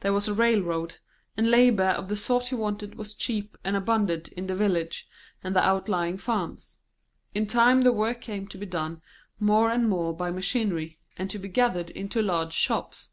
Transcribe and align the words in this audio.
There 0.00 0.12
was 0.12 0.26
a 0.26 0.34
railroad, 0.34 0.96
and 1.36 1.48
labour 1.48 1.84
of 1.90 2.08
the 2.08 2.16
sort 2.16 2.46
he 2.46 2.56
wanted 2.56 2.96
was 2.96 3.14
cheap 3.14 3.56
and 3.62 3.76
abundant 3.76 4.26
in 4.30 4.48
the 4.48 4.56
village 4.56 5.08
and 5.44 5.54
the 5.54 5.64
outlying 5.64 6.18
farms. 6.18 6.80
In 7.32 7.46
time 7.46 7.82
the 7.82 7.92
work 7.92 8.20
came 8.20 8.48
to 8.48 8.58
be 8.58 8.66
done 8.66 9.02
more 9.38 9.70
and 9.70 9.88
more 9.88 10.16
by 10.16 10.32
machinery, 10.32 10.98
and 11.16 11.30
to 11.30 11.38
be 11.38 11.46
gathered 11.46 11.90
into 11.90 12.22
large 12.22 12.54
shops. 12.54 13.10